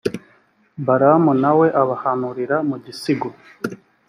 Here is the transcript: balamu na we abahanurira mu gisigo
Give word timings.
balamu 0.85 1.31
na 1.41 1.51
we 1.59 1.67
abahanurira 1.81 2.57
mu 2.69 2.75
gisigo 2.83 3.29